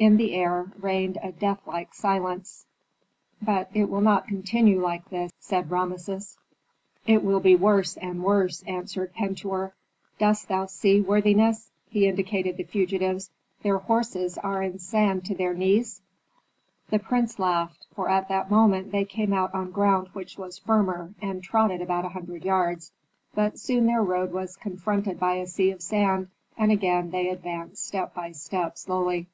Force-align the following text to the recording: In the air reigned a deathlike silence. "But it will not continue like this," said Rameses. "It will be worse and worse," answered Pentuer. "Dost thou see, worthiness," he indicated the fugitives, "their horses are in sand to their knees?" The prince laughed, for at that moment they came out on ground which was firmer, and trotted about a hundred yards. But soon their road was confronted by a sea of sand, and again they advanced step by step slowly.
In 0.00 0.16
the 0.16 0.32
air 0.34 0.70
reigned 0.78 1.18
a 1.24 1.32
deathlike 1.32 1.92
silence. 1.92 2.66
"But 3.42 3.68
it 3.74 3.90
will 3.90 4.00
not 4.00 4.28
continue 4.28 4.80
like 4.80 5.10
this," 5.10 5.32
said 5.40 5.72
Rameses. 5.72 6.38
"It 7.04 7.24
will 7.24 7.40
be 7.40 7.56
worse 7.56 7.96
and 7.96 8.22
worse," 8.22 8.62
answered 8.62 9.12
Pentuer. 9.12 9.74
"Dost 10.20 10.46
thou 10.46 10.66
see, 10.66 11.00
worthiness," 11.00 11.72
he 11.90 12.06
indicated 12.06 12.56
the 12.56 12.62
fugitives, 12.62 13.30
"their 13.64 13.78
horses 13.78 14.38
are 14.38 14.62
in 14.62 14.78
sand 14.78 15.24
to 15.24 15.34
their 15.34 15.52
knees?" 15.52 16.00
The 16.90 17.00
prince 17.00 17.40
laughed, 17.40 17.88
for 17.96 18.08
at 18.08 18.28
that 18.28 18.52
moment 18.52 18.92
they 18.92 19.04
came 19.04 19.32
out 19.32 19.52
on 19.52 19.72
ground 19.72 20.10
which 20.12 20.38
was 20.38 20.58
firmer, 20.58 21.12
and 21.20 21.42
trotted 21.42 21.82
about 21.82 22.04
a 22.04 22.10
hundred 22.10 22.44
yards. 22.44 22.92
But 23.34 23.58
soon 23.58 23.86
their 23.86 24.04
road 24.04 24.30
was 24.30 24.54
confronted 24.56 25.18
by 25.18 25.34
a 25.34 25.46
sea 25.48 25.72
of 25.72 25.82
sand, 25.82 26.28
and 26.56 26.70
again 26.70 27.10
they 27.10 27.28
advanced 27.30 27.84
step 27.84 28.14
by 28.14 28.30
step 28.30 28.78
slowly. 28.78 29.26